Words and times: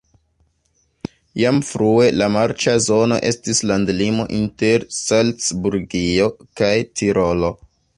Jam 1.41 1.59
frue 1.67 2.07
la 2.21 2.31
marĉa 2.37 2.75
zono 2.87 3.21
estis 3.31 3.63
landlimo 3.73 4.29
inter 4.41 4.89
Salcburgio 5.05 6.35
kaj 6.63 6.77
Tirolo. 6.97 7.59